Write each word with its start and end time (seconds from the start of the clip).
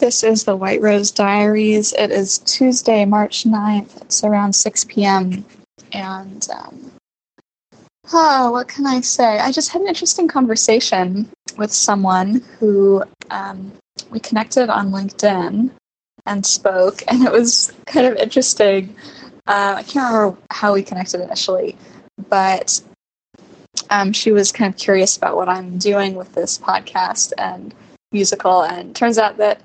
This 0.00 0.24
is 0.24 0.44
the 0.44 0.56
White 0.56 0.80
Rose 0.80 1.10
Diaries. 1.10 1.92
It 1.92 2.10
is 2.10 2.38
Tuesday, 2.38 3.04
March 3.04 3.44
9th. 3.44 4.00
It's 4.00 4.24
around 4.24 4.54
6 4.54 4.84
p.m. 4.84 5.44
And, 5.92 6.48
um, 6.50 6.92
oh, 8.10 8.50
what 8.50 8.66
can 8.66 8.86
I 8.86 9.02
say? 9.02 9.38
I 9.38 9.52
just 9.52 9.68
had 9.68 9.82
an 9.82 9.88
interesting 9.88 10.26
conversation 10.26 11.28
with 11.58 11.70
someone 11.70 12.42
who 12.58 13.04
um, 13.30 13.72
we 14.08 14.20
connected 14.20 14.70
on 14.70 14.90
LinkedIn 14.90 15.70
and 16.24 16.46
spoke, 16.46 17.02
and 17.08 17.26
it 17.26 17.30
was 17.30 17.70
kind 17.84 18.06
of 18.06 18.16
interesting. 18.16 18.96
Uh, 19.46 19.74
I 19.76 19.82
can't 19.82 20.14
remember 20.14 20.38
how 20.50 20.72
we 20.72 20.82
connected 20.82 21.20
initially, 21.20 21.76
but 22.30 22.80
um, 23.90 24.14
she 24.14 24.32
was 24.32 24.50
kind 24.50 24.72
of 24.72 24.80
curious 24.80 25.18
about 25.18 25.36
what 25.36 25.50
I'm 25.50 25.76
doing 25.76 26.14
with 26.14 26.32
this 26.32 26.56
podcast 26.56 27.34
and 27.36 27.74
musical, 28.12 28.62
and 28.62 28.96
turns 28.96 29.18
out 29.18 29.36
that 29.36 29.60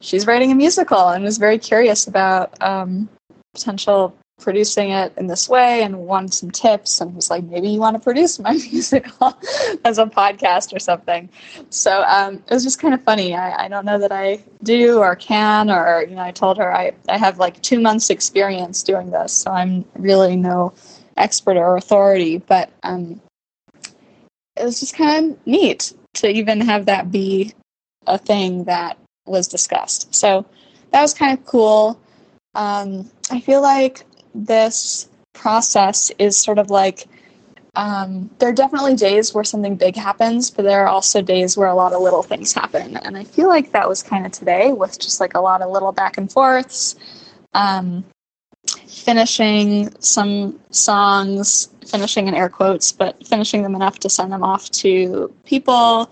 she's 0.00 0.26
writing 0.26 0.52
a 0.52 0.54
musical 0.54 1.08
and 1.08 1.24
was 1.24 1.38
very 1.38 1.58
curious 1.58 2.06
about 2.06 2.60
um, 2.62 3.08
potential 3.54 4.14
producing 4.38 4.90
it 4.90 5.12
in 5.16 5.26
this 5.26 5.48
way 5.48 5.82
and 5.82 5.98
wanted 5.98 6.32
some 6.32 6.50
tips 6.50 7.00
and 7.00 7.14
was 7.14 7.28
like 7.28 7.42
maybe 7.44 7.68
you 7.68 7.80
want 7.80 7.96
to 7.96 8.02
produce 8.02 8.38
my 8.38 8.52
musical 8.72 9.36
as 9.84 9.98
a 9.98 10.06
podcast 10.06 10.72
or 10.74 10.78
something. 10.78 11.28
So 11.70 12.02
um, 12.04 12.34
it 12.34 12.54
was 12.54 12.62
just 12.62 12.78
kind 12.78 12.94
of 12.94 13.02
funny. 13.02 13.34
I, 13.34 13.64
I, 13.64 13.68
don't 13.68 13.84
know 13.84 13.98
that 13.98 14.12
i 14.12 14.42
do 14.62 14.98
or 14.98 15.14
can 15.14 15.70
or 15.70 16.04
you 16.08 16.14
know 16.14 16.22
i 16.22 16.30
told 16.30 16.56
her 16.56 16.74
I, 16.74 16.92
I 17.08 17.18
have 17.18 17.38
like 17.38 17.60
two 17.62 17.80
months 17.80 18.10
experience 18.10 18.82
doing 18.82 19.10
this 19.10 19.32
so 19.32 19.50
i'm 19.50 19.84
really 19.94 20.36
no 20.36 20.72
expert 21.16 21.56
or 21.56 21.76
authority 21.76 22.38
but 22.38 22.70
um, 22.82 23.20
it 24.56 24.64
was 24.64 24.80
just 24.80 24.96
kind 24.96 25.32
of 25.32 25.46
neat 25.46 25.92
to 26.14 26.28
even 26.28 26.60
have 26.62 26.86
that 26.86 27.12
be 27.12 27.52
a 28.06 28.18
thing 28.18 28.64
that 28.64 28.96
was 29.28 29.48
discussed. 29.48 30.14
So 30.14 30.44
that 30.92 31.02
was 31.02 31.14
kind 31.14 31.38
of 31.38 31.44
cool. 31.44 32.00
Um, 32.54 33.10
I 33.30 33.40
feel 33.40 33.62
like 33.62 34.04
this 34.34 35.08
process 35.32 36.10
is 36.18 36.36
sort 36.36 36.58
of 36.58 36.70
like 36.70 37.06
um, 37.78 38.28
there 38.38 38.48
are 38.48 38.52
definitely 38.52 38.96
days 38.96 39.32
where 39.32 39.44
something 39.44 39.76
big 39.76 39.94
happens, 39.94 40.50
but 40.50 40.64
there 40.64 40.84
are 40.84 40.88
also 40.88 41.22
days 41.22 41.56
where 41.56 41.68
a 41.68 41.74
lot 41.74 41.92
of 41.92 42.00
little 42.02 42.24
things 42.24 42.52
happen. 42.52 42.96
And 42.96 43.16
I 43.16 43.22
feel 43.22 43.46
like 43.48 43.70
that 43.70 43.88
was 43.88 44.02
kind 44.02 44.26
of 44.26 44.32
today 44.32 44.72
with 44.72 44.98
just 44.98 45.20
like 45.20 45.34
a 45.34 45.40
lot 45.40 45.62
of 45.62 45.70
little 45.70 45.92
back 45.92 46.18
and 46.18 46.30
forths, 46.30 46.96
um, 47.54 48.04
finishing 48.88 49.94
some 50.00 50.58
songs, 50.70 51.68
finishing 51.86 52.26
in 52.26 52.34
air 52.34 52.48
quotes, 52.48 52.90
but 52.90 53.24
finishing 53.24 53.62
them 53.62 53.76
enough 53.76 54.00
to 54.00 54.10
send 54.10 54.32
them 54.32 54.42
off 54.42 54.68
to 54.70 55.32
people. 55.44 56.10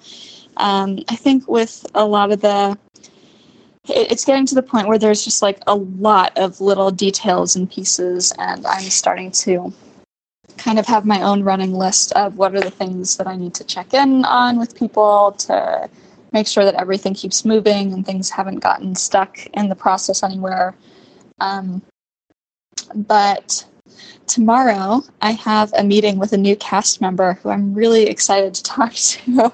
Um, 0.59 1.01
I 1.09 1.17
think 1.17 1.49
with 1.49 1.85
a 1.97 2.05
lot 2.05 2.31
of 2.31 2.43
the 2.43 2.79
it's 3.89 4.25
getting 4.25 4.47
to 4.47 4.55
the 4.55 4.63
point 4.63 4.89
where 4.89 4.99
there's 4.99 5.25
just 5.25 5.43
like 5.43 5.61
a 5.67 5.75
lot 5.75 6.37
of 6.37 6.61
little 6.61 6.91
details 6.91 7.57
and 7.57 7.71
pieces, 7.71 8.33
and 8.39 8.67
I'm 8.67 8.83
starting 8.83 9.31
to 9.33 9.73
kind 10.57 10.79
of 10.79 10.87
have 10.87 11.05
my 11.05 11.23
own 11.23 11.43
running 11.43 11.73
list 11.73 12.13
of 12.13 12.39
what 12.39 12.55
are 12.55 12.61
the 12.61 12.71
things 12.71 13.17
that 13.17 13.27
I 13.27 13.37
need 13.37 13.55
to 13.55 13.65
check 13.65 13.93
in 13.95 14.25
on 14.25 14.59
with 14.59 14.77
people 14.77 15.33
to 15.33 15.89
make 16.33 16.47
sure 16.47 16.65
that 16.65 16.75
everything 16.75 17.15
keeps 17.15 17.45
moving 17.45 17.93
and 17.93 18.05
things 18.05 18.31
haven't 18.31 18.61
gotten 18.61 18.95
stuck 18.95 19.47
in 19.55 19.69
the 19.69 19.75
process 19.75 20.23
anywhere. 20.23 20.75
Um, 21.41 21.83
but 22.95 23.65
tomorrow 24.27 25.03
I 25.23 25.33
have 25.33 25.73
a 25.75 25.85
meeting 25.85 26.19
with 26.19 26.33
a 26.33 26.37
new 26.37 26.57
cast 26.57 27.01
member 27.01 27.35
who 27.35 27.51
I'm 27.51 27.75
really 27.75 28.07
excited 28.07 28.55
to 28.55 28.63
talk 28.75 28.93
to. 28.95 29.53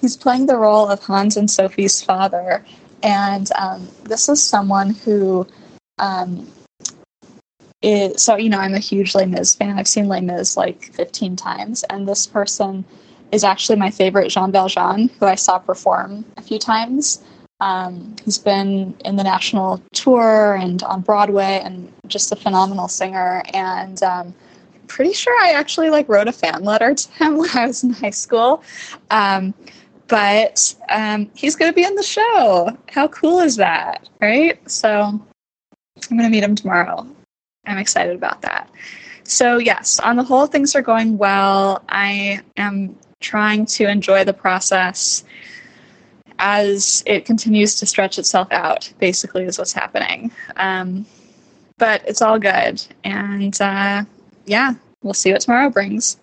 He's 0.00 0.16
playing 0.16 0.46
the 0.46 0.56
role 0.56 0.88
of 0.88 1.02
Hans 1.02 1.36
and 1.36 1.50
Sophie's 1.50 2.02
father, 2.02 2.64
and 3.02 3.50
um, 3.58 3.88
this 4.04 4.28
is 4.28 4.42
someone 4.42 4.90
who 4.90 5.46
um, 5.98 6.50
is, 7.82 8.22
so 8.22 8.36
you 8.36 8.48
know 8.48 8.58
I'm 8.58 8.74
a 8.74 8.78
huge 8.78 9.14
Les 9.14 9.26
Mis 9.26 9.54
fan. 9.54 9.78
I've 9.78 9.88
seen 9.88 10.08
Les 10.08 10.20
Mis 10.20 10.56
like 10.56 10.92
15 10.94 11.36
times, 11.36 11.84
and 11.84 12.08
this 12.08 12.26
person 12.26 12.84
is 13.32 13.44
actually 13.44 13.76
my 13.78 13.90
favorite 13.90 14.30
Jean 14.30 14.52
Valjean, 14.52 15.08
who 15.18 15.26
I 15.26 15.36
saw 15.36 15.58
perform 15.58 16.24
a 16.36 16.42
few 16.42 16.58
times. 16.58 17.22
Um, 17.60 18.16
he's 18.24 18.38
been 18.38 18.96
in 19.04 19.16
the 19.16 19.22
national 19.22 19.82
tour 19.92 20.54
and 20.54 20.82
on 20.82 21.02
Broadway, 21.02 21.60
and 21.62 21.92
just 22.06 22.32
a 22.32 22.36
phenomenal 22.36 22.88
singer. 22.88 23.42
And 23.52 24.02
um, 24.02 24.34
pretty 24.86 25.12
sure 25.12 25.34
I 25.40 25.52
actually 25.52 25.88
like 25.90 26.08
wrote 26.08 26.28
a 26.28 26.32
fan 26.32 26.64
letter 26.64 26.94
to 26.94 27.12
him 27.12 27.36
when 27.38 27.50
I 27.54 27.66
was 27.66 27.82
in 27.84 27.90
high 27.90 28.10
school. 28.10 28.62
Um, 29.10 29.54
but 30.10 30.74
um, 30.88 31.30
he's 31.34 31.56
going 31.56 31.70
to 31.70 31.74
be 31.74 31.86
on 31.86 31.94
the 31.94 32.02
show. 32.02 32.76
How 32.88 33.08
cool 33.08 33.38
is 33.38 33.56
that, 33.56 34.08
right? 34.20 34.58
So 34.68 34.90
I'm 34.90 36.16
going 36.18 36.24
to 36.24 36.28
meet 36.28 36.42
him 36.42 36.56
tomorrow. 36.56 37.06
I'm 37.66 37.78
excited 37.78 38.16
about 38.16 38.42
that. 38.42 38.68
So, 39.22 39.58
yes, 39.58 40.00
on 40.00 40.16
the 40.16 40.24
whole, 40.24 40.46
things 40.46 40.74
are 40.74 40.82
going 40.82 41.16
well. 41.16 41.84
I 41.88 42.40
am 42.56 42.96
trying 43.20 43.64
to 43.66 43.86
enjoy 43.86 44.24
the 44.24 44.32
process 44.32 45.24
as 46.40 47.04
it 47.06 47.24
continues 47.24 47.76
to 47.76 47.86
stretch 47.86 48.18
itself 48.18 48.48
out, 48.50 48.92
basically, 48.98 49.44
is 49.44 49.58
what's 49.58 49.72
happening. 49.72 50.32
Um, 50.56 51.06
but 51.78 52.02
it's 52.08 52.22
all 52.22 52.38
good. 52.40 52.84
And 53.04 53.60
uh, 53.60 54.04
yeah, 54.46 54.74
we'll 55.02 55.14
see 55.14 55.30
what 55.30 55.42
tomorrow 55.42 55.70
brings. 55.70 56.16